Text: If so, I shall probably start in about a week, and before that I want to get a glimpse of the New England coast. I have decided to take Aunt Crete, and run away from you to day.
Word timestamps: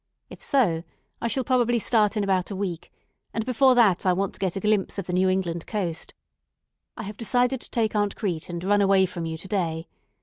If 0.31 0.41
so, 0.41 0.81
I 1.21 1.27
shall 1.27 1.43
probably 1.43 1.77
start 1.77 2.17
in 2.17 2.23
about 2.23 2.49
a 2.49 2.55
week, 2.55 2.91
and 3.35 3.45
before 3.45 3.75
that 3.75 4.03
I 4.03 4.13
want 4.13 4.33
to 4.33 4.39
get 4.39 4.55
a 4.55 4.59
glimpse 4.59 4.97
of 4.97 5.05
the 5.05 5.13
New 5.13 5.29
England 5.29 5.67
coast. 5.67 6.15
I 6.97 7.03
have 7.03 7.17
decided 7.17 7.61
to 7.61 7.69
take 7.69 7.95
Aunt 7.95 8.15
Crete, 8.15 8.49
and 8.49 8.63
run 8.63 8.81
away 8.81 9.05
from 9.05 9.27
you 9.27 9.37
to 9.37 9.47
day. 9.47 9.87